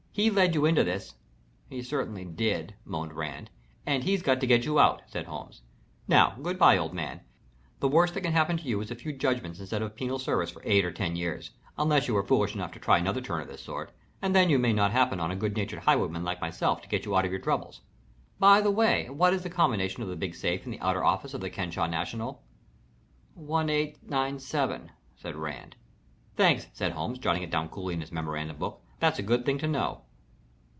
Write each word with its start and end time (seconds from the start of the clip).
He 0.13 0.29
led 0.29 0.55
you 0.55 0.65
into 0.65 0.83
this" 0.83 1.13
"He 1.69 1.81
certainly 1.81 2.25
did," 2.25 2.75
moaned 2.83 3.13
Rand. 3.13 3.49
"And 3.85 4.03
he's 4.03 4.21
got 4.21 4.41
to 4.41 4.45
get 4.45 4.65
you 4.65 4.77
out," 4.77 5.01
said 5.07 5.25
Holmes. 5.25 5.61
"Now, 6.05 6.35
good 6.41 6.59
bye, 6.59 6.77
old 6.77 6.93
man. 6.93 7.21
The 7.79 7.87
worst 7.87 8.13
that 8.15 8.21
can 8.21 8.33
happen 8.33 8.57
to 8.57 8.63
you 8.67 8.81
is 8.81 8.91
a 8.91 8.95
few 8.95 9.13
judgments 9.13 9.61
instead 9.61 9.81
of 9.81 9.95
penal 9.95 10.19
servitude 10.19 10.53
for 10.53 10.61
eight 10.65 10.83
or 10.83 10.91
ten 10.91 11.15
years, 11.15 11.51
unless 11.77 12.09
you 12.09 12.17
are 12.17 12.25
foolish 12.27 12.53
enough 12.55 12.73
to 12.73 12.79
try 12.79 12.97
another 12.97 13.21
turn 13.21 13.39
of 13.41 13.47
this 13.47 13.63
sort, 13.63 13.93
and 14.21 14.35
then 14.35 14.49
you 14.49 14.59
may 14.59 14.73
not 14.73 14.91
happen 14.91 15.21
on 15.21 15.31
a 15.31 15.35
good 15.35 15.55
natured 15.55 15.79
highwayman 15.79 16.25
like 16.25 16.41
myself 16.41 16.81
to 16.81 16.89
get 16.89 17.05
you 17.05 17.15
out 17.15 17.23
of 17.23 17.31
your 17.31 17.39
troubles. 17.39 17.79
By 18.37 18.59
the 18.59 18.69
way, 18.69 19.09
what 19.09 19.33
is 19.33 19.43
the 19.43 19.49
combination 19.49 20.03
of 20.03 20.09
the 20.09 20.17
big 20.17 20.35
safe 20.35 20.65
in 20.65 20.71
the 20.71 20.81
outer 20.81 21.05
office 21.05 21.33
of 21.33 21.39
the 21.39 21.49
Kenesaw 21.49 21.87
National?" 21.89 22.43
"One 23.33 23.69
eight 23.69 23.97
nine 24.03 24.39
seven," 24.39 24.91
said 25.15 25.37
Rand. 25.37 25.77
"Thanks," 26.35 26.67
said 26.73 26.91
Holmes, 26.91 27.17
jotting 27.17 27.43
it 27.43 27.49
down 27.51 27.69
coolly 27.69 27.93
in 27.93 28.01
his 28.01 28.11
memorandum 28.11 28.57
book. 28.57 28.81
"That's 28.99 29.17
a 29.17 29.23
good 29.23 29.47
thing 29.47 29.57
to 29.57 29.67
know." 29.67 30.03